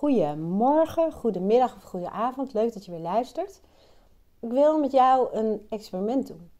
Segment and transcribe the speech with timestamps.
[0.00, 2.52] Goedemorgen, goedemiddag of goede avond.
[2.52, 3.60] Leuk dat je weer luistert.
[4.40, 6.50] Ik wil met jou een experiment doen.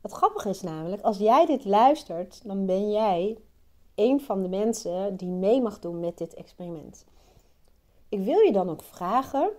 [0.00, 3.38] Wat grappig is namelijk, als jij dit luistert, dan ben jij
[3.94, 7.04] een van de mensen die mee mag doen met dit experiment.
[8.08, 9.50] Ik wil je dan ook vragen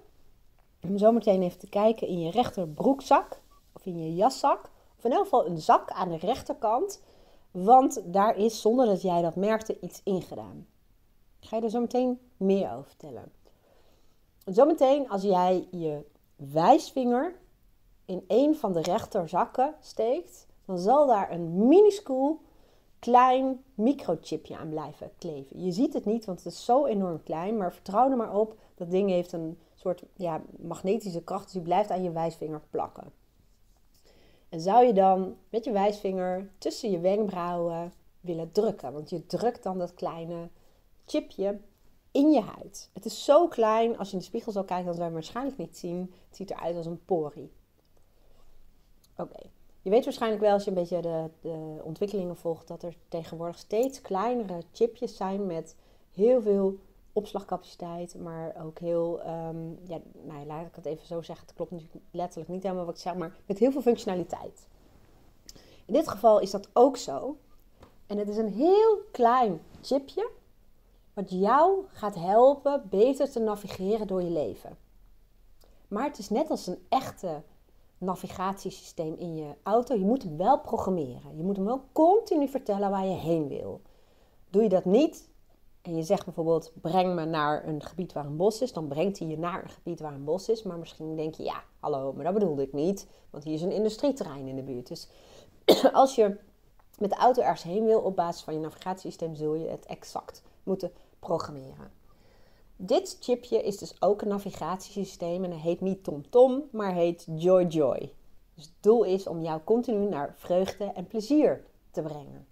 [0.82, 3.42] om zometeen even te kijken in je rechterbroekzak
[3.74, 4.70] of in je jaszak.
[4.98, 7.02] Of in elk geval een zak aan de rechterkant.
[7.52, 10.68] Want daar is, zonder dat jij dat merkte, iets ingedaan.
[11.46, 13.32] Ik ga je er zo meteen meer over vertellen.
[14.46, 16.06] Zometeen als jij je
[16.36, 17.36] wijsvinger
[18.06, 22.40] in een van de rechterzakken steekt, dan zal daar een minuscuul
[23.00, 25.64] klein microchipje aan blijven kleven.
[25.64, 28.56] Je ziet het niet, want het is zo enorm klein, maar vertrouw er maar op.
[28.76, 33.12] Dat ding heeft een soort ja, magnetische kracht, dus die blijft aan je wijsvinger plakken.
[34.50, 39.64] En zou je dan met je wijsvinger tussen je wenkbrauwen willen drukken, want je drukt
[39.64, 40.50] dan dat kleine
[41.06, 41.60] chipje
[42.12, 42.90] in je huid.
[42.94, 45.58] Het is zo klein, als je in de spiegel zou kijken, dan zou je waarschijnlijk
[45.58, 46.14] niet zien.
[46.28, 47.52] Het ziet eruit als een porie.
[49.18, 49.50] Oké,
[49.82, 53.58] je weet waarschijnlijk wel als je een beetje de, de ontwikkelingen volgt, dat er tegenwoordig
[53.58, 55.76] steeds kleinere chipjes zijn met
[56.12, 56.80] heel veel
[57.14, 61.72] opslagcapaciteit, maar ook heel, um, ja, nou, laat ik het even zo zeggen, het klopt
[61.72, 64.68] natuurlijk letterlijk niet helemaal wat ik zeg, maar met heel veel functionaliteit.
[65.86, 67.38] In dit geval is dat ook zo.
[68.08, 70.30] En het is een heel klein chipje
[71.16, 74.78] wat jou gaat helpen beter te navigeren door je leven.
[75.88, 77.42] Maar het is net als een echte
[77.98, 79.96] navigatiesysteem in je auto.
[79.96, 81.38] Je moet hem wel programmeren.
[81.38, 83.82] Je moet hem wel continu vertellen waar je heen wil.
[84.50, 85.30] Doe je dat niet
[85.82, 89.20] en je zegt bijvoorbeeld breng me naar een gebied waar een bos is, dan brengt
[89.20, 90.64] hij je naar een gebied waar een bos is.
[90.64, 93.72] Maar misschien denk je ja, hallo, maar dat bedoelde ik niet, want hier is een
[93.72, 94.88] industrieterrein in de buurt.
[94.88, 95.08] Dus
[95.94, 96.38] als je
[97.00, 100.44] met de auto ergens heen wil op basis van je navigatiesysteem, zul je het exact
[100.64, 100.92] moeten
[101.26, 101.92] programmeren.
[102.76, 108.14] Dit chipje is dus ook een navigatiesysteem en het heet niet TomTom, maar heet JoyJoy.
[108.54, 112.48] Dus het doel is om jou continu naar vreugde en plezier te brengen.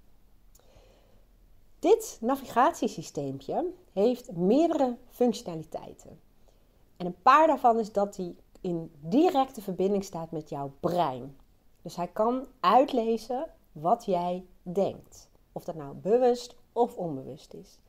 [1.79, 6.19] Dit navigatiesysteempje heeft meerdere functionaliteiten.
[6.97, 11.37] En een paar daarvan is dat hij in directe verbinding staat met jouw brein.
[11.81, 15.29] Dus hij kan uitlezen wat jij denkt.
[15.51, 17.79] Of dat nou bewust of onbewust is.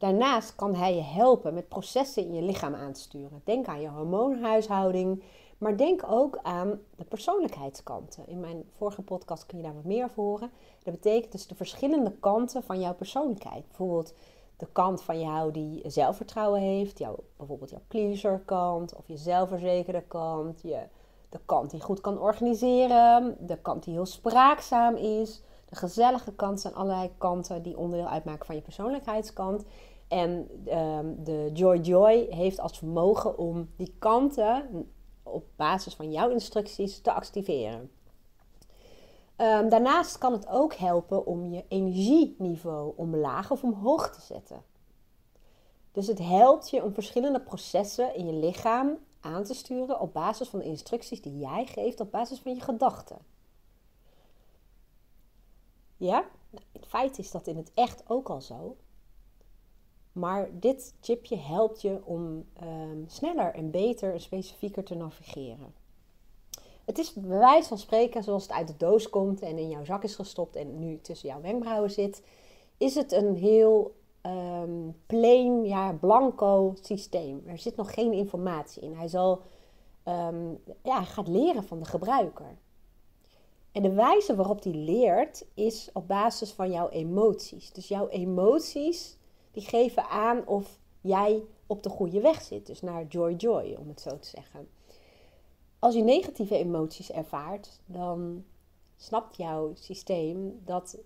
[0.00, 3.40] Daarnaast kan hij je helpen met processen in je lichaam aan te sturen.
[3.44, 5.22] Denk aan je hormoonhuishouding,
[5.58, 8.26] maar denk ook aan de persoonlijkheidskanten.
[8.26, 10.50] In mijn vorige podcast kun je daar wat meer over horen.
[10.82, 13.66] Dat betekent dus de verschillende kanten van jouw persoonlijkheid.
[13.66, 14.14] Bijvoorbeeld
[14.56, 20.02] de kant van jou die zelfvertrouwen heeft, jouw, bijvoorbeeld jouw pleaser kant of je zelfverzekerde
[20.08, 20.82] kant, je,
[21.28, 25.42] de kant die goed kan organiseren, de kant die heel spraakzaam is.
[25.68, 29.64] De gezellige kant zijn allerlei kanten die onderdeel uitmaken van je persoonlijkheidskant.
[30.10, 30.30] En
[30.78, 34.86] um, de Joy Joy heeft als vermogen om die kanten
[35.22, 37.90] op basis van jouw instructies te activeren.
[39.36, 44.62] Um, daarnaast kan het ook helpen om je energieniveau omlaag of omhoog te zetten.
[45.92, 50.48] Dus het helpt je om verschillende processen in je lichaam aan te sturen op basis
[50.48, 53.18] van de instructies die jij geeft, op basis van je gedachten.
[55.96, 58.76] Ja, nou, in feite is dat in het echt ook al zo.
[60.12, 65.74] Maar dit chipje helpt je om ehm, sneller en beter en specifieker te navigeren.
[66.84, 69.84] Het is bij wijze van spreken zoals het uit de doos komt en in jouw
[69.84, 72.22] zak is gestopt en nu tussen jouw wenkbrauwen zit.
[72.76, 77.42] Is het een heel um, plain, ja, blanco systeem.
[77.46, 78.94] Er zit nog geen informatie in.
[78.94, 79.42] Hij, zal,
[80.04, 82.58] um, ja, hij gaat leren van de gebruiker.
[83.72, 87.72] En de wijze waarop hij leert is op basis van jouw emoties.
[87.72, 89.18] Dus jouw emoties
[89.50, 92.66] die geven aan of jij op de goede weg zit.
[92.66, 94.68] Dus naar joy joy, om het zo te zeggen.
[95.78, 98.44] Als je negatieve emoties ervaart, dan
[98.96, 100.98] snapt jouw systeem dat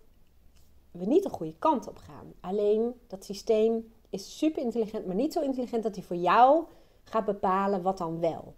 [0.91, 2.33] we niet de goede kant op gaan.
[2.41, 6.65] Alleen dat systeem is super intelligent, maar niet zo intelligent dat hij voor jou
[7.05, 8.55] gaat bepalen wat dan wel.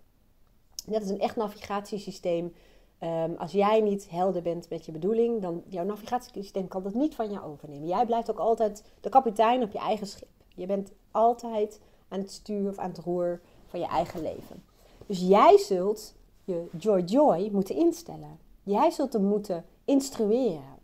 [0.87, 2.55] Dat is een echt navigatiesysteem
[2.99, 7.15] Ehm, als jij niet helder bent met je bedoeling, dan jouw navigatiesysteem kan dat niet
[7.15, 7.89] van jou overnemen.
[7.89, 10.29] Jij blijft ook altijd de kapitein op je eigen schip.
[10.55, 14.65] Je bent altijd aan het stuur of aan het roer van je eigen leven.
[15.07, 16.15] Dus jij zult
[16.45, 18.39] je joy joy moeten instellen.
[18.63, 20.77] Jij zult hem moeten instrueren.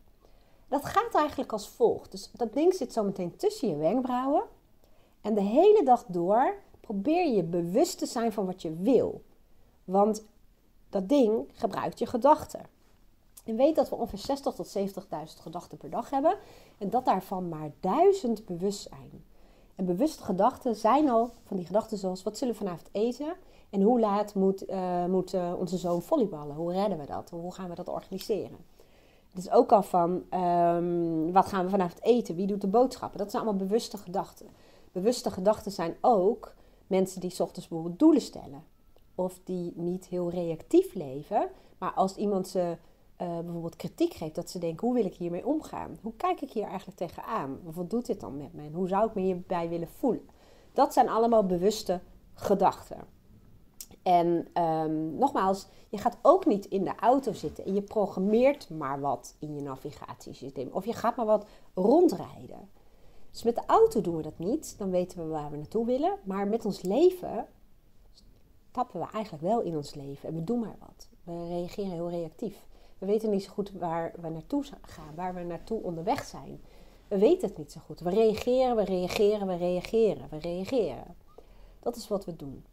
[0.68, 2.10] Dat gaat eigenlijk als volgt.
[2.10, 4.42] Dus dat ding zit zo meteen tussen je wenkbrauwen.
[5.20, 9.22] En de hele dag door probeer je bewust te zijn van wat je wil.
[9.84, 10.24] Want
[10.92, 12.60] dat ding gebruikt je gedachten.
[13.44, 14.82] En weet dat we ongeveer 60.000 tot 70.000
[15.40, 16.36] gedachten per dag hebben.
[16.78, 19.24] En dat daarvan maar 1000 bewust zijn.
[19.74, 23.34] En bewuste gedachten zijn al van die gedachten zoals: wat zullen we vanavond eten?
[23.70, 26.56] En hoe laat moet, uh, moet uh, onze zoon volleyballen?
[26.56, 27.30] Hoe redden we dat?
[27.30, 28.58] Hoe gaan we dat organiseren?
[29.28, 30.10] Het is ook al van:
[30.40, 32.34] um, wat gaan we vanavond eten?
[32.34, 33.18] Wie doet de boodschappen?
[33.18, 34.46] Dat zijn allemaal bewuste gedachten.
[34.92, 36.54] Bewuste gedachten zijn ook
[36.86, 38.64] mensen die ochtends bijvoorbeeld doelen stellen.
[39.22, 42.76] Of die niet heel reactief leven, maar als iemand ze
[43.22, 45.98] uh, bijvoorbeeld kritiek geeft, dat ze denken: hoe wil ik hiermee omgaan?
[46.02, 47.58] Hoe kijk ik hier eigenlijk tegenaan?
[47.62, 48.62] Wat doet dit dan met me?
[48.62, 50.28] En hoe zou ik me hierbij willen voelen?
[50.72, 52.00] Dat zijn allemaal bewuste
[52.34, 52.96] gedachten.
[54.02, 59.00] En um, nogmaals, je gaat ook niet in de auto zitten en je programmeert maar
[59.00, 60.68] wat in je navigatiesysteem.
[60.72, 62.68] Of je gaat maar wat rondrijden.
[63.30, 66.18] Dus met de auto doen we dat niet, dan weten we waar we naartoe willen.
[66.24, 67.46] Maar met ons leven
[68.72, 71.08] tappen we eigenlijk wel in ons leven en we doen maar wat.
[71.24, 72.66] We reageren heel reactief.
[72.98, 76.60] We weten niet zo goed waar we naartoe gaan, waar we naartoe onderweg zijn.
[77.08, 78.00] We weten het niet zo goed.
[78.00, 81.16] We reageren, we reageren, we reageren, we reageren.
[81.80, 82.64] Dat is wat we doen.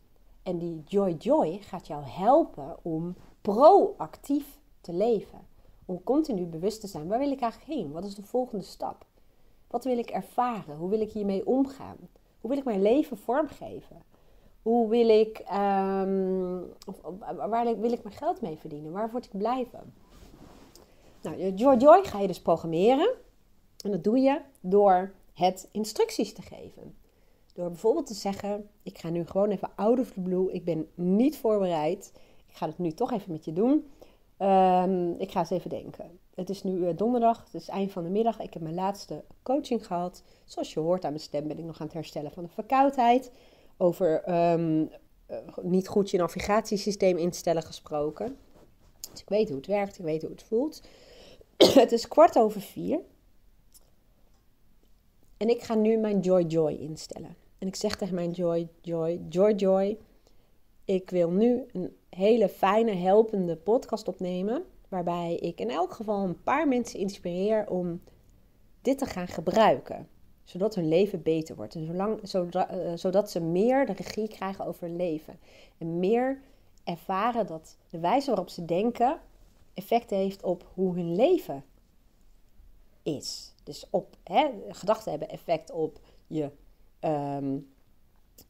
[0.43, 5.47] En die Joy Joy gaat jou helpen om proactief te leven.
[5.85, 7.07] Om continu bewust te zijn.
[7.07, 7.91] Waar wil ik eigenlijk heen?
[7.91, 9.05] Wat is de volgende stap?
[9.67, 10.77] Wat wil ik ervaren?
[10.77, 11.97] Hoe wil ik hiermee omgaan?
[12.41, 14.03] Hoe wil ik mijn leven vormgeven?
[14.61, 16.73] Hoe wil ik, um,
[17.49, 18.91] waar wil ik mijn geld mee verdienen?
[18.91, 19.93] Waar word ik blij van?
[21.21, 23.09] Nou, Joy Joy ga je dus programmeren.
[23.83, 26.95] En dat doe je door het instructies te geven.
[27.53, 30.51] Door bijvoorbeeld te zeggen: Ik ga nu gewoon even out of the blue.
[30.51, 32.11] Ik ben niet voorbereid.
[32.47, 33.91] Ik ga het nu toch even met je doen.
[34.39, 36.19] Um, ik ga eens even denken.
[36.35, 38.39] Het is nu uh, donderdag, het is eind van de middag.
[38.39, 40.23] Ik heb mijn laatste coaching gehad.
[40.45, 43.31] Zoals je hoort aan mijn stem ben ik nog aan het herstellen van de verkoudheid.
[43.81, 44.89] Over um,
[45.31, 48.37] uh, niet goed je navigatiesysteem instellen gesproken.
[49.11, 50.81] Dus ik weet hoe het werkt, ik weet hoe het voelt.
[51.83, 52.99] het is kwart over vier.
[55.37, 57.35] En ik ga nu mijn Joy Joy instellen.
[57.57, 59.97] En ik zeg tegen mijn Joy Joy, Joy Joy,
[60.85, 64.63] ik wil nu een hele fijne, helpende podcast opnemen.
[64.87, 68.01] Waarbij ik in elk geval een paar mensen inspireer om
[68.81, 70.07] dit te gaan gebruiken.
[70.49, 71.75] Zodat hun leven beter wordt.
[71.75, 75.39] En zolang, zodat, uh, zodat ze meer de regie krijgen over hun leven.
[75.77, 76.41] En meer
[76.83, 79.19] ervaren dat de wijze waarop ze denken
[79.73, 81.63] effect heeft op hoe hun leven
[83.03, 83.53] is.
[83.63, 86.51] Dus op hè, gedachten hebben effect op je,
[86.99, 87.69] um,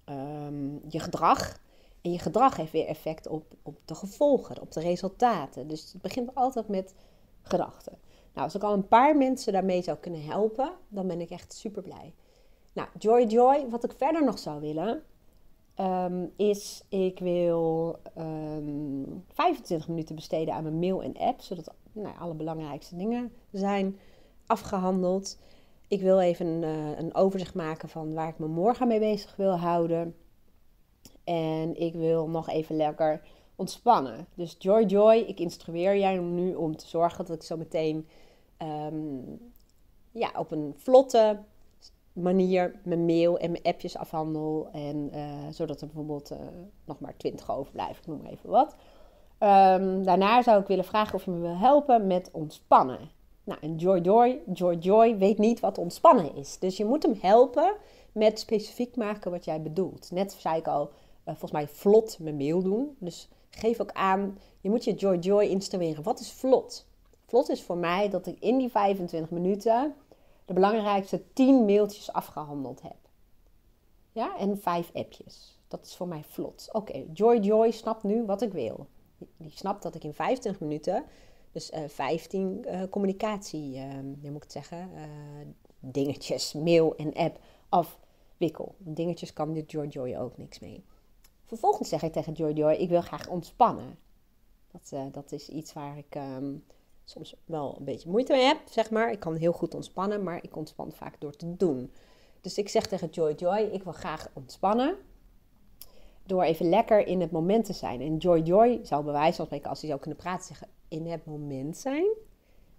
[0.09, 1.59] um, je gedrag.
[2.01, 5.67] En je gedrag heeft weer effect op, op de gevolgen, op de resultaten.
[5.67, 6.93] Dus het begint altijd met
[7.41, 7.97] gedachten.
[8.33, 11.53] Nou, als ik al een paar mensen daarmee zou kunnen helpen, dan ben ik echt
[11.53, 12.13] super blij.
[12.73, 15.03] Nou, Joy Joy, wat ik verder nog zou willen,
[15.79, 21.73] um, is ik wil um, ehm, 25 minuten besteden aan mijn mail en app, zodat
[21.91, 23.99] nou, alle belangrijkste dingen zijn
[24.45, 25.39] afgehandeld.
[25.87, 26.63] Ik wil even een,
[26.99, 30.15] een overzicht maken van waar ik me morgen mee bezig wil houden.
[31.23, 33.21] En ik wil nog even lekker
[33.59, 34.27] ontspannen.
[34.33, 38.07] Dus Joy Joy, ik instrueer jij nu om te zorgen dat ik zo meteen
[38.57, 39.39] um,
[40.11, 41.39] ja, op een vlotte,
[42.13, 44.69] manier mijn mail en mijn appjes afhandel.
[44.71, 46.37] En uh, zodat er bijvoorbeeld uh,
[46.85, 48.75] nog maar 20 overblijven, ik noem maar even wat.
[49.39, 52.99] Um, daarna zou ik willen vragen of je me wil helpen met ontspannen.
[53.43, 56.59] Nou, en Joy Joy, Joy Joy weet niet wat ontspannen is.
[56.59, 57.73] Dus je moet hem helpen
[58.11, 60.11] met specifiek maken wat jij bedoelt.
[60.11, 60.89] Net zei ik al, uh,
[61.23, 62.95] volgens mij vlot mijn mail doen.
[62.99, 66.03] Dus geef ook aan, je moet je Joy Joy instrueren.
[66.03, 66.87] Wat is vlot?
[67.25, 69.95] Vlot is voor mij dat ik in die 25 minuten
[70.45, 72.97] de belangrijkste 10 mailtjes afgehandeld heb.
[74.11, 75.59] Ja, en 5 appjes.
[75.67, 76.69] Dat is voor mij vlot.
[76.71, 78.87] Oké, Joy Joy snapt nu wat ik wil.
[79.37, 81.03] Die snapt dat ik in 25 minuten,
[81.51, 84.89] dus uh, 15 uh, communicatie, uh, moet ik het zeggen,
[85.79, 87.39] dingetjes, mail en app
[87.69, 88.75] afwikkel.
[88.77, 90.83] Dingetjes kan dit Joy Joy ook niks mee.
[91.49, 93.97] Vervolgens zeg ik tegen Joy Joy, ik wil graag ontspannen.
[94.71, 96.65] Dat, uh, dat is iets waar ik um,
[97.03, 99.11] soms wel een beetje moeite mee heb, zeg maar.
[99.11, 101.91] Ik kan heel goed ontspannen, maar ik ontspan vaak door te doen.
[102.41, 104.95] Dus ik zeg tegen Joy Joy, ik wil graag ontspannen.
[106.25, 108.01] Door even lekker in het moment te zijn.
[108.01, 111.07] En Joy Joy zou bij wijze van spreken, als hij zou kunnen praten, zeggen in
[111.07, 112.07] het moment zijn.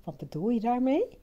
[0.04, 1.18] Wat bedoel je daarmee?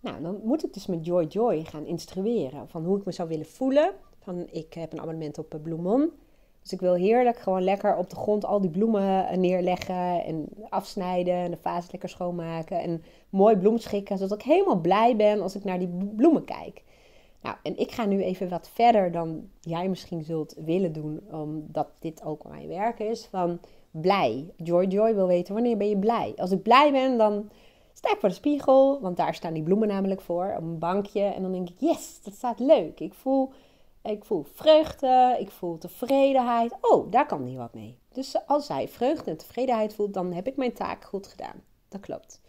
[0.00, 3.28] Nou, dan moet ik dus met Joy Joy gaan instrueren van hoe ik me zou
[3.28, 3.94] willen voelen.
[4.18, 6.12] Van ik heb een abonnement op Bloemon.
[6.64, 10.48] Dus ik wil heerlijk gewoon lekker op de grond al die bloemen eh, neerleggen en
[10.68, 15.40] afsnijden en de vaas lekker schoonmaken en mooi bloem schikken, zodat ik helemaal blij ben
[15.40, 16.82] als ik naar die bloemen kijk.
[17.42, 21.88] Nou, en ik ga nu even wat verder dan jij misschien zult willen doen, omdat
[21.98, 23.58] dit ook mijn werk is, van
[23.90, 24.50] blij.
[24.56, 26.32] Joy Joy wil weten, wanneer ben je blij?
[26.36, 27.50] Als ik blij ben, dan
[27.92, 31.22] sta ik voor de spiegel, want daar staan die bloemen namelijk voor, op een bankje.
[31.22, 33.00] En dan denk ik, yes, dat staat leuk.
[33.00, 33.50] Ik voel
[34.04, 36.74] ik voel vreugde, ik voel tevredenheid.
[36.80, 37.98] Oh, daar kan hij wat mee.
[38.12, 41.62] Dus als hij vreugde en tevredenheid voelt, dan heb ik mijn taak goed gedaan.
[41.88, 42.40] Dat klopt.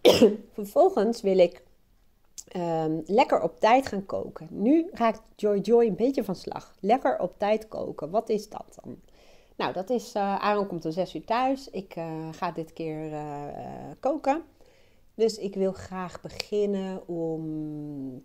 [0.52, 1.62] Vervolgens wil ik
[2.56, 4.48] um, lekker op tijd gaan koken.
[4.50, 6.74] Nu raakt Joy Joy een beetje van slag.
[6.80, 8.10] Lekker op tijd koken.
[8.10, 8.96] Wat is dat dan?
[9.56, 11.70] Nou, dat is, uh, Aaron komt om 6 uur thuis.
[11.70, 13.44] Ik uh, ga dit keer uh,
[14.00, 14.42] koken.
[15.14, 18.24] Dus ik wil graag beginnen om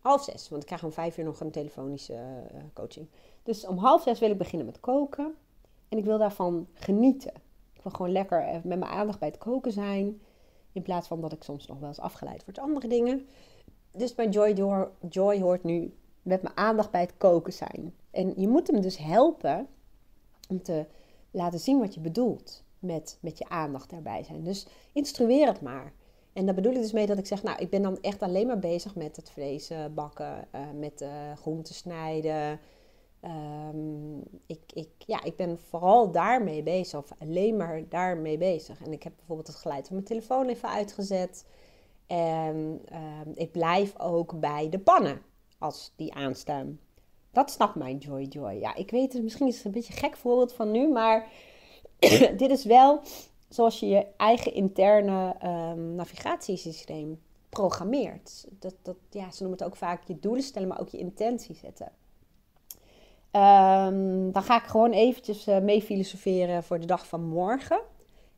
[0.00, 0.48] half zes.
[0.48, 2.18] Want ik krijg om vijf uur nog een telefonische
[2.74, 3.08] coaching.
[3.42, 5.34] Dus om half zes wil ik beginnen met koken.
[5.88, 7.32] En ik wil daarvan genieten.
[7.72, 10.20] Ik wil gewoon lekker met mijn aandacht bij het koken zijn.
[10.72, 13.26] In plaats van dat ik soms nog wel eens afgeleid word andere dingen.
[13.92, 17.94] Dus mijn Joy, door, Joy hoort nu met mijn aandacht bij het koken zijn.
[18.10, 19.68] En je moet hem dus helpen
[20.48, 20.86] om te
[21.30, 24.44] laten zien wat je bedoelt met, met je aandacht daarbij zijn.
[24.44, 25.92] Dus instrueer het maar.
[26.32, 28.46] En daar bedoel ik dus mee dat ik zeg, nou, ik ben dan echt alleen
[28.46, 32.60] maar bezig met het vlees uh, bakken, uh, met de groenten snijden,
[33.24, 38.84] Um, ik, ik, ja, ik ben vooral daarmee bezig, of alleen maar daarmee bezig.
[38.84, 41.46] En ik heb bijvoorbeeld het geluid van mijn telefoon even uitgezet.
[42.06, 45.22] En um, ik blijf ook bij de pannen
[45.58, 46.80] als die aanstaan.
[47.32, 48.52] Dat snapt mijn Joy Joy.
[48.52, 51.28] Ja, ik weet het, misschien is het een beetje een gek voorbeeld van nu, maar
[52.36, 53.00] dit is wel
[53.50, 58.46] zoals je je eigen interne um, navigatiesysteem programmeert.
[58.58, 61.54] Dat, dat, ja, ze noemen het ook vaak je doelen stellen, maar ook je intentie
[61.54, 61.92] zetten.
[63.32, 67.80] Um, dan ga ik gewoon eventjes uh, mee filosoferen voor de dag van morgen.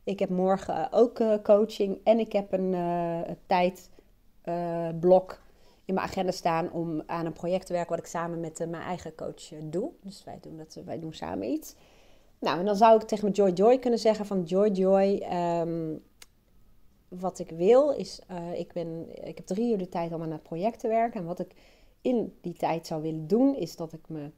[0.03, 5.41] Ik heb morgen uh, ook uh, coaching en ik heb een, een tijdblok
[5.85, 8.83] in mijn agenda staan om aan een project te werken wat ik samen met mijn
[8.83, 9.91] eigen coach doe.
[10.01, 11.75] Dus wij doen, dat, wij doen samen iets.
[12.43, 15.25] Nou, en dan zou ik tegen mijn Joy Joy kunnen zeggen van Joy Joy,
[15.61, 16.03] um,
[17.07, 18.21] wat ik wil is,
[18.55, 21.19] ik, ben, ik heb drie uur de tijd om aan het project te werken.
[21.19, 21.53] En wat ik
[22.01, 24.31] in die tijd zou willen doen, is dat ik me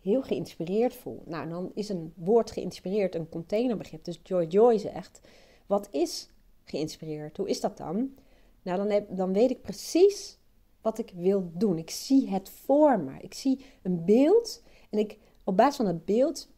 [0.00, 1.22] heel geïnspireerd voel.
[1.24, 4.04] Nou, dan is een woord geïnspireerd een containerbegrip.
[4.04, 5.20] Dus Joy Joy zegt,
[5.66, 6.28] wat is
[6.64, 7.36] geïnspireerd?
[7.36, 8.14] Hoe is dat dan?
[8.62, 10.38] Nou, dan, heb, dan weet ik precies
[10.80, 11.78] wat ik wil doen.
[11.78, 13.12] Ik zie het voor me.
[13.20, 16.48] Ik zie een beeld en ik, op basis van het beeld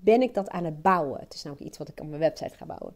[0.00, 1.20] ben ik dat aan het bouwen.
[1.20, 2.94] Het is namelijk iets wat ik op mijn website ga bouwen.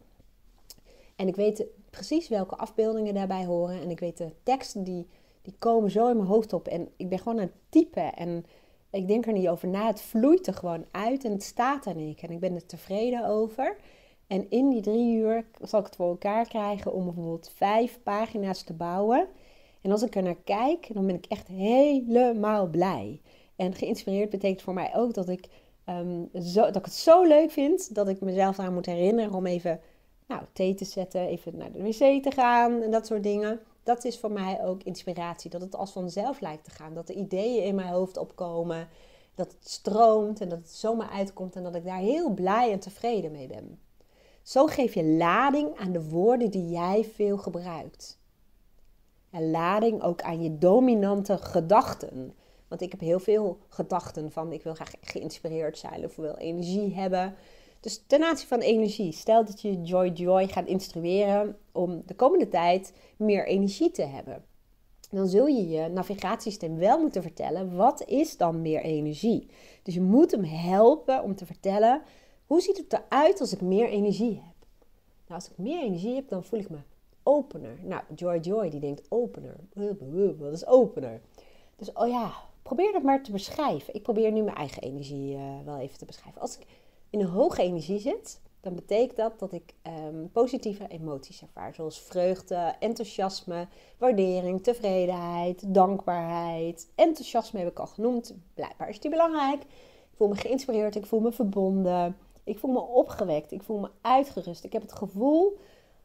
[1.15, 3.81] En ik weet precies welke afbeeldingen daarbij horen.
[3.81, 5.07] En ik weet de teksten die,
[5.41, 6.67] die komen zo in mijn hoofd op.
[6.67, 8.45] En ik ben gewoon aan het typen en
[8.91, 9.87] ik denk er niet over na.
[9.87, 12.21] Het vloeit er gewoon uit en het staat er niet.
[12.21, 13.77] En ik ben er tevreden over.
[14.27, 18.63] En in die drie uur zal ik het voor elkaar krijgen om bijvoorbeeld vijf pagina's
[18.63, 19.27] te bouwen.
[19.81, 23.21] En als ik er naar kijk, dan ben ik echt helemaal blij.
[23.55, 25.47] En geïnspireerd betekent voor mij ook dat ik,
[25.89, 29.45] um, zo, dat ik het zo leuk vind dat ik mezelf aan moet herinneren om
[29.45, 29.79] even
[30.27, 34.03] nou, thee te zetten, even naar de wc te gaan en dat soort dingen dat
[34.05, 35.49] is voor mij ook inspiratie.
[35.49, 36.93] Dat het als vanzelf lijkt te gaan.
[36.93, 38.87] Dat de ideeën in mijn hoofd opkomen.
[39.35, 41.55] Dat het stroomt en dat het zomaar uitkomt.
[41.55, 43.79] En dat ik daar heel blij en tevreden mee ben.
[44.41, 48.19] Zo geef je lading aan de woorden die jij veel gebruikt.
[49.29, 52.35] En lading ook aan je dominante gedachten.
[52.73, 56.93] Want ik heb heel veel gedachten van ik wil graag geïnspireerd zijn of wil energie
[56.93, 57.35] hebben.
[57.79, 62.47] Dus ten aanzien van energie, stel dat je Joy Joy gaat instrueren om de komende
[62.47, 64.45] tijd meer energie te hebben.
[65.09, 69.47] Dan zul je je navigatiesysteem wel moeten vertellen, wat is dan meer energie?
[69.83, 72.01] Dus je moet hem helpen om te vertellen,
[72.45, 74.67] hoe ziet het eruit als ik meer energie heb?
[75.27, 76.79] Nou, als ik meer energie heb, dan voel ik me
[77.23, 77.77] opener.
[77.83, 79.55] Nou, Joy Joy die denkt opener.
[80.37, 81.21] Wat is opener?
[81.75, 82.31] Dus oh ja,
[82.63, 83.93] probeer dat maar te beschrijven.
[83.93, 86.41] Ik probeer nu mijn eigen energie uh, wel even te beschrijven.
[86.41, 86.65] Als ik
[87.09, 89.73] in een hoge energie zit, dan betekent dat dat ik
[90.07, 91.73] um, positieve emoties ervaar.
[91.75, 93.67] Zoals vreugde, enthousiasme,
[93.97, 96.87] waardering, tevredenheid, dankbaarheid.
[96.95, 98.35] Enthousiasme heb ik al genoemd.
[98.53, 99.61] Blijkbaar is die belangrijk.
[99.61, 102.17] Ik voel me geïnspireerd, ik voel me verbonden.
[102.43, 104.63] Ik voel me opgewekt, ik voel me uitgerust.
[104.63, 105.57] Ik heb het gevoel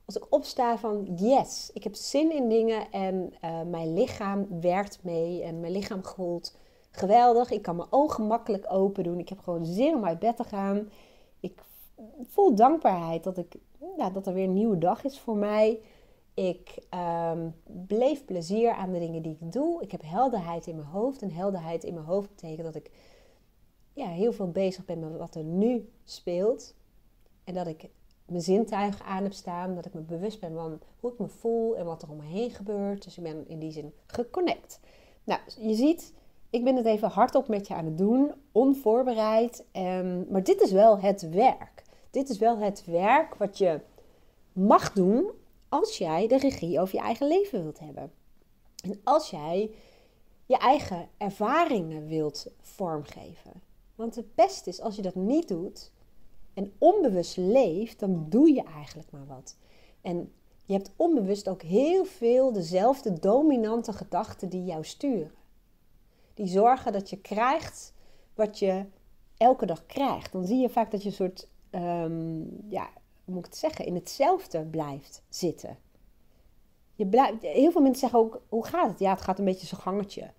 [0.08, 4.98] als ik opsta van yes, ik heb zin in dingen en uh, mijn lichaam werkt
[5.02, 6.56] mee en mijn lichaam voelt
[6.90, 7.50] geweldig.
[7.50, 9.18] Ik kan mijn ogen makkelijk open doen.
[9.18, 10.90] Ik heb gewoon zin om uit bed te gaan.
[11.40, 11.62] Ik
[12.22, 13.56] voel dankbaarheid dat, ik,
[14.12, 15.80] dat er weer een nieuwe dag is voor mij.
[16.34, 16.86] Ik
[17.66, 19.82] beleef plezier aan de dingen die ik doe.
[19.82, 21.22] Ik heb helderheid in mijn hoofd.
[21.22, 22.90] En helderheid in mijn hoofd betekent dat ik
[23.92, 26.74] ja, heel veel bezig ben met wat er nu speelt.
[27.44, 27.90] En dat ik
[28.28, 29.75] mijn zintuigen aan heb staan.
[29.75, 32.25] Dat ik me bewust ben van hoe ik me voel en wat er om me
[32.25, 33.04] heen gebeurt.
[33.04, 34.80] Dus ik ben in die zin geconnect.
[35.25, 36.12] Nou, je ziet,
[36.50, 39.64] ik ben het even hardop met je aan het doen, onvoorbereid.
[39.73, 41.82] Um, maar dit is wel het werk.
[42.11, 43.80] Dit is wel het werk wat je
[44.52, 45.30] mag doen
[45.68, 48.12] als jij de regie over je eigen leven wilt hebben.
[48.85, 49.70] En als jij
[50.47, 53.52] je eigen ervaringen wilt vormgeven.
[53.94, 55.90] Want het beste is als je dat niet doet
[56.58, 59.56] en onbewust leeft, dan doe je eigenlijk maar wat.
[60.00, 60.32] En
[60.64, 65.32] je hebt onbewust ook heel veel dezelfde dominante gedachten die jou sturen.
[66.34, 67.94] Die zorgen dat je krijgt
[68.34, 68.84] wat je
[69.36, 70.32] elke dag krijgt.
[70.32, 72.90] Dan zie je vaak dat je een soort, um, ja,
[73.24, 75.78] hoe moet ik het zeggen, in hetzelfde blijft zitten.
[76.94, 78.98] Je blijft, heel veel mensen zeggen ook, hoe gaat het?
[78.98, 80.30] Ja, het gaat een beetje zo'n gangetje.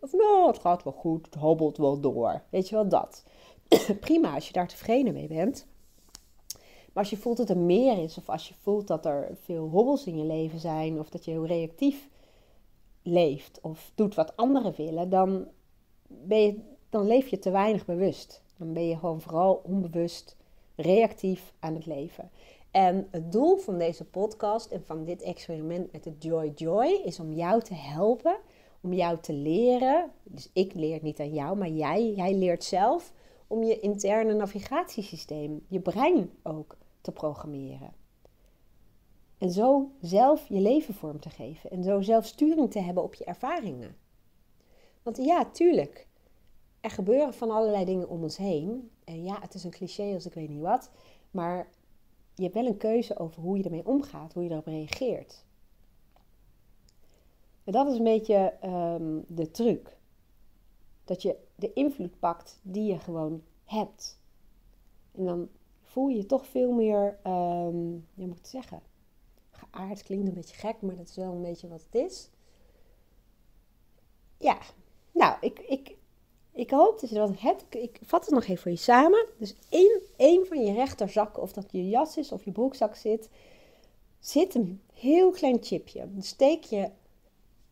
[0.00, 2.42] Of nou, het gaat wel goed, het hobbelt wel door.
[2.50, 3.24] Weet je wel, dat.
[4.00, 5.66] Prima als je daar tevreden mee bent.
[6.92, 9.68] Maar als je voelt dat er meer is, of als je voelt dat er veel
[9.68, 12.08] hobbels in je leven zijn, of dat je heel reactief
[13.02, 15.46] leeft of doet wat anderen willen, dan,
[16.06, 18.42] ben je, dan leef je te weinig bewust.
[18.56, 20.36] Dan ben je gewoon vooral onbewust
[20.76, 22.30] reactief aan het leven.
[22.70, 27.20] En het doel van deze podcast en van dit experiment met de Joy Joy is
[27.20, 28.36] om jou te helpen,
[28.80, 30.10] om jou te leren.
[30.22, 33.12] Dus ik leer niet aan jou, maar jij, jij leert zelf
[33.46, 37.92] om je interne navigatiesysteem, je brein ook te programmeren.
[39.38, 43.14] En zo zelf je leven vorm te geven en zo zelf sturing te hebben op
[43.14, 43.96] je ervaringen.
[45.02, 46.06] Want ja, tuurlijk,
[46.80, 48.90] er gebeuren van allerlei dingen om ons heen.
[49.04, 50.90] En ja, het is een cliché als ik weet niet wat,
[51.30, 51.68] maar
[52.34, 55.44] je hebt wel een keuze over hoe je ermee omgaat, hoe je erop reageert.
[57.64, 59.96] En dat is een beetje um, de truc.
[61.04, 64.18] Dat je de invloed pakt die je gewoon hebt.
[65.12, 65.48] En dan
[65.82, 68.82] voel je je toch veel meer, um, je moet zeggen,
[69.50, 70.02] geaard.
[70.02, 72.30] Klinkt een beetje gek, maar dat is wel een beetje wat het is.
[74.38, 74.58] Ja,
[75.12, 75.96] nou, ik, ik,
[76.52, 77.64] ik hoop dat je dat hebt.
[77.74, 79.26] Ik vat het nog even voor je samen.
[79.38, 83.28] Dus in een van je rechterzak, of dat je jas is of je broekzak zit,
[84.18, 86.12] zit een heel klein chipje.
[86.12, 86.90] Dan steek je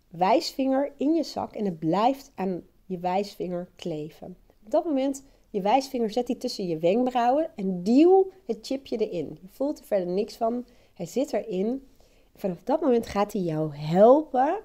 [0.09, 4.37] wijsvinger in je zak en het blijft aan je wijsvinger kleven.
[4.65, 9.39] Op dat moment, je wijsvinger zet die tussen je wenkbrauwen en duw het chipje erin.
[9.41, 10.65] Je voelt er verder niks van.
[10.95, 11.87] Hij zit erin.
[12.35, 14.61] Vanaf dat moment gaat hij jou helpen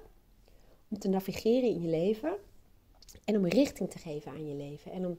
[0.88, 2.32] om te navigeren in je leven
[3.24, 4.92] en om richting te geven aan je leven.
[4.92, 5.18] En om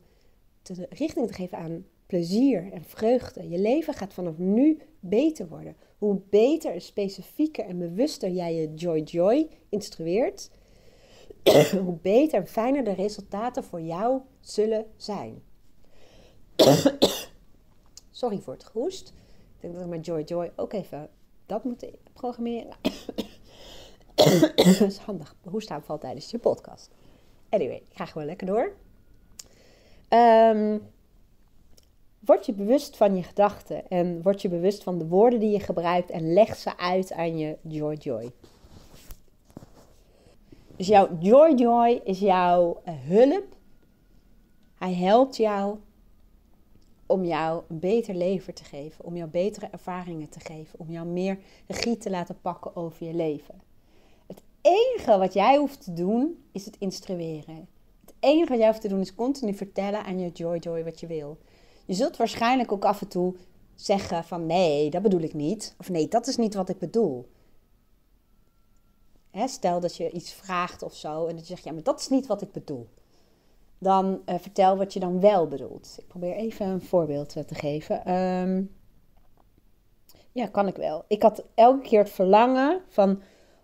[0.62, 3.50] te, richting te geven aan plezier en vreugde.
[3.50, 5.76] Je leven gaat vanaf nu beter worden.
[5.98, 10.50] Hoe beter en specifieker en bewuster jij je joy-joy instrueert,
[11.86, 15.44] hoe beter en fijner de resultaten voor jou zullen zijn.
[18.12, 19.10] Sorry voor het gehoest.
[19.56, 21.10] Ik denk dat ik met joy-joy ook even
[21.46, 22.74] dat moet programmeren.
[24.56, 25.36] dat is handig.
[25.82, 26.90] valt tijdens je podcast.
[27.50, 28.74] Anyway, ik ga gewoon lekker door.
[30.10, 30.82] Um,
[32.20, 35.60] word je bewust van je gedachten en word je bewust van de woorden die je
[35.60, 38.32] gebruikt en leg ze uit aan je Joy Joy.
[40.82, 43.56] Dus jouw Joy Joy is jouw hulp.
[44.76, 45.78] Hij helpt jou
[47.06, 51.08] om jou een beter leven te geven, om jou betere ervaringen te geven, om jou
[51.08, 53.62] meer regie te laten pakken over je leven.
[54.28, 57.68] Het enige wat jij hoeft te doen is het instrueren.
[58.06, 61.00] Het enige wat jij hoeft te doen is continu vertellen aan je Joy Joy wat
[61.00, 61.38] je wil.
[61.86, 63.36] Je zult waarschijnlijk ook af en toe
[63.76, 65.76] zeggen van nee, dat bedoel ik niet.
[65.78, 67.28] Of nee, dat is niet wat ik bedoel.
[69.32, 72.08] Stel dat je iets vraagt of zo en dat je zegt ja, maar dat is
[72.08, 72.90] niet wat ik bedoel
[73.82, 75.96] dan uh, vertel wat je dan wel bedoelt.
[75.98, 78.14] Ik probeer even een voorbeeld eh, te geven.
[78.14, 78.76] Um,
[80.32, 81.06] ja, kan ik wel.
[81.08, 83.22] Ik had elke keer het verlangen van,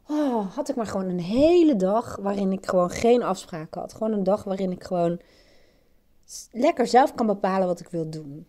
[0.08, 3.94] oh, had ik maar gewoon een hele dag waarin ik gewoon geen afspraken had.
[3.94, 5.20] Gewoon een dag waarin ik gewoon
[6.52, 8.48] lekker zelf kan bepalen wat ik wil doen.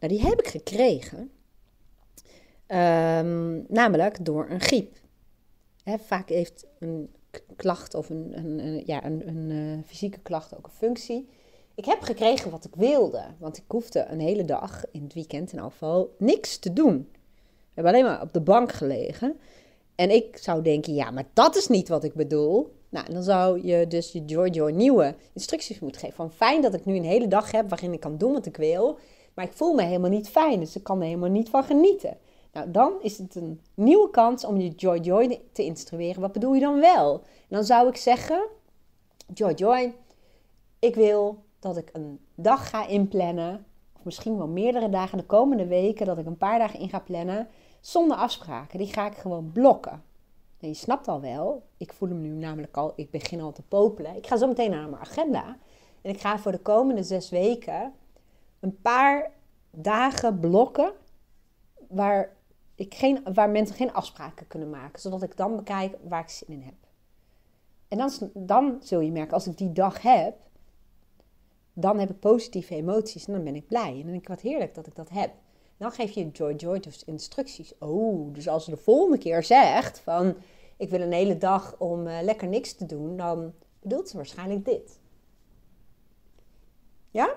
[0.00, 1.30] Nou, die heb ik gekregen.
[2.66, 4.96] Um, namelijk door een griep.
[5.84, 7.10] Vaak heeft een
[7.56, 11.28] klacht of een, een, ja, een, een uh, fysieke klacht ook een functie.
[11.74, 15.52] Ik heb gekregen wat ik wilde, want ik hoefde een hele dag in het weekend
[15.52, 17.08] in afval niks te doen.
[17.74, 19.36] We hebben alleen maar op de bank gelegen.
[19.94, 22.74] En ik zou denken, ja, maar dat is niet wat ik bedoel.
[22.88, 26.16] Nou, dan zou je dus je Joy nieuwe instructies moeten geven.
[26.16, 28.56] Van fijn dat ik nu een hele dag heb waarin ik kan doen wat ik
[28.56, 28.98] wil.
[29.34, 32.16] Maar ik voel me helemaal niet fijn, dus ik kan er helemaal niet van genieten.
[32.54, 36.20] Nou, dan is het een nieuwe kans om je Joy Joy te instrueren.
[36.20, 37.22] Wat bedoel je dan wel?
[37.48, 38.46] Dan zou ik zeggen,
[39.34, 39.94] Joy Joy,
[40.78, 43.64] ik wil dat ik een dag ga inplannen,
[43.96, 46.98] of misschien wel meerdere dagen de komende weken, dat ik een paar dagen in ga
[46.98, 47.48] plannen,
[47.80, 48.78] zonder afspraken.
[48.78, 50.02] Die ga ik gewoon blokken.
[50.60, 53.62] En je snapt al wel, ik voel hem nu namelijk al, ik begin al te
[53.62, 54.16] popelen.
[54.16, 55.56] Ik ga zo meteen naar mijn agenda.
[56.02, 57.92] En ik ga voor de komende zes weken
[58.60, 59.30] een paar
[59.70, 60.92] dagen blokken
[61.88, 62.33] waar
[62.74, 65.00] ik geen, waar mensen geen afspraken kunnen maken.
[65.00, 66.74] Zodat ik dan bekijk waar ik zin in heb.
[67.88, 70.36] En dan, dan zul je merken, als ik die dag heb,
[71.72, 73.90] dan heb ik positieve emoties en dan ben ik blij.
[73.90, 75.32] En dan denk ik, wat heerlijk dat ik dat heb.
[75.76, 77.78] Dan geef je Joy Joy dus instructies.
[77.78, 80.36] Oh, dus als ze de volgende keer zegt van...
[80.76, 83.16] ik wil een hele dag om uh, lekker niks te doen...
[83.16, 85.00] dan bedoelt ze waarschijnlijk dit.
[87.10, 87.36] Ja?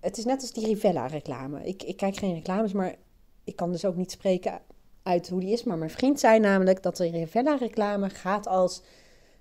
[0.00, 1.64] Het is net als die Rivella-reclame.
[1.64, 2.96] Ik, ik kijk geen reclames, maar
[3.44, 4.60] ik kan dus ook niet spreken
[5.02, 5.64] uit hoe die is.
[5.64, 8.82] Maar mijn vriend zei namelijk dat de Rivella-reclame gaat als...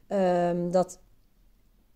[0.08, 1.00] Um, dat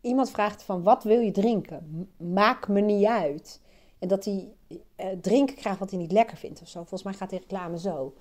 [0.01, 2.09] iemand vraagt van wat wil je drinken?
[2.17, 3.61] Maak me niet uit.
[3.99, 6.79] En dat hij uh, drinken krijgt wat hij niet lekker vindt of zo.
[6.79, 8.13] Volgens mij gaat die reclame zo.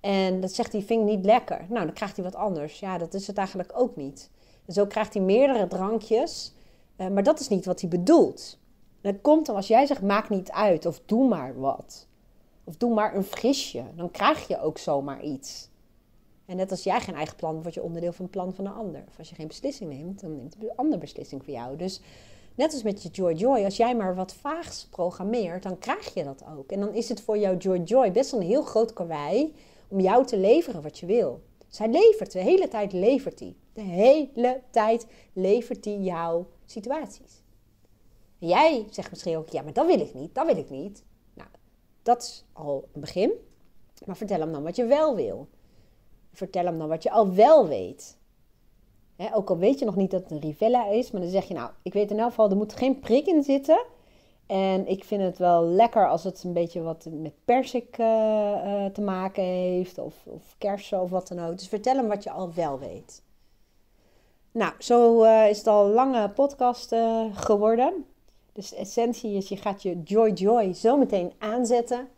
[0.00, 1.66] En dat zegt hij, vind niet lekker.
[1.68, 2.78] Nou, dan krijgt hij wat anders.
[2.78, 4.30] Ja, dat is het eigenlijk ook niet.
[4.68, 6.54] Zo krijgt hij meerdere drankjes.
[6.96, 8.58] Uh, maar dat is niet wat hij bedoelt.
[9.00, 10.86] dat komt dan als jij zegt, maak niet uit.
[10.86, 12.06] Of doe maar wat.
[12.68, 13.84] Of doe maar een frisje.
[13.94, 15.68] Dan krijg je ook zomaar iets.
[16.46, 18.72] En net als jij geen eigen plan, word je onderdeel van het plan van een
[18.72, 19.04] ander.
[19.08, 21.76] Of als je geen beslissing neemt, dan neemt een ander beslissing voor jou.
[21.76, 22.00] Dus
[22.54, 26.24] net als met je Joy Joy, als jij maar wat vaags programmeert, dan krijg je
[26.24, 26.70] dat ook.
[26.72, 29.54] En dan is het voor jouw Joy Joy best wel een heel groot karwei
[29.88, 31.40] om jou te leveren wat je wil.
[31.68, 33.54] Zij levert, de hele tijd levert hij.
[33.72, 37.42] De hele tijd levert hij jouw situaties.
[38.38, 41.04] Jij zegt misschien ook, ja, maar dat wil ik niet, dat wil ik niet.
[42.06, 43.32] Dat is al een begin.
[44.04, 45.48] Maar vertel hem dan wat je wel wil
[46.36, 48.18] vertel hem dan wat je al wel weet.
[49.32, 51.54] ook al weet je nog niet dat het een Rivella is, maar dan zeg je
[51.54, 53.84] nou, ik weet in elk geval, er moet geen prik in zitten.
[54.46, 58.84] En ik vind het wel lekker als het een beetje wat met persik uh, uh,
[58.84, 61.58] te maken heeft, of, of kersen of wat dan ook.
[61.58, 63.22] Dus vertel hem wat je al wel weet.
[64.52, 66.94] Nou, zo uh, is het al een lange podcast
[67.32, 68.06] geworden.
[68.56, 72.08] Dus de essentie is, je gaat je Joy Joy zo meteen aanzetten.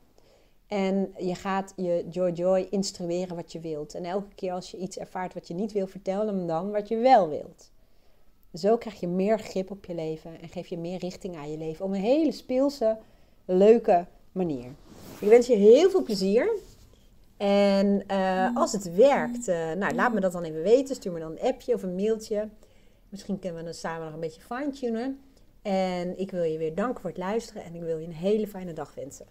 [0.66, 3.94] En je gaat je Joy Joy instrueren wat je wilt.
[3.94, 6.88] En elke keer als je iets ervaart wat je niet wil, vertel hem dan wat
[6.88, 7.70] je wel wilt.
[8.54, 11.58] Zo krijg je meer grip op je leven en geef je meer richting aan je
[11.58, 11.84] leven.
[11.84, 12.98] Op een hele speelse,
[13.44, 14.70] leuke manier.
[15.20, 16.50] Ik wens je heel veel plezier.
[17.36, 20.94] En uh, als het werkt, uh, nou, laat me dat dan even weten.
[20.94, 22.48] Stuur me dan een appje of een mailtje.
[23.08, 25.20] Misschien kunnen we dan samen nog een beetje fine-tunen.
[25.68, 28.46] En ik wil je weer danken voor het luisteren en ik wil je een hele
[28.46, 29.26] fijne dag wensen.